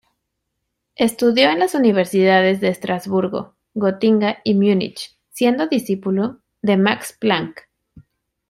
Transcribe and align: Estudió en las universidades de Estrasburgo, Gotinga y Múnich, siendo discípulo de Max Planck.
Estudió 0.95 1.51
en 1.51 1.59
las 1.59 1.75
universidades 1.75 2.59
de 2.59 2.69
Estrasburgo, 2.69 3.53
Gotinga 3.75 4.39
y 4.43 4.55
Múnich, 4.55 5.15
siendo 5.29 5.67
discípulo 5.67 6.39
de 6.63 6.77
Max 6.77 7.15
Planck. 7.19 7.69